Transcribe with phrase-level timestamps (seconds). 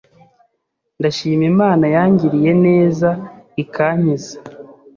[0.99, 3.09] Ndashima Imana yangiriye neza
[3.63, 4.37] ikankiza